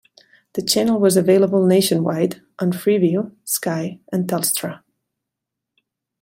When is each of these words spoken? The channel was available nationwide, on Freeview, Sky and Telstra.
The 0.53 0.63
channel 0.63 0.99
was 0.99 1.15
available 1.15 1.63
nationwide, 1.67 2.41
on 2.57 2.71
Freeview, 2.71 3.35
Sky 3.45 3.99
and 4.11 4.27
Telstra. 4.27 4.81